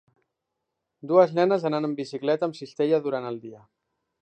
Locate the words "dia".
3.47-3.65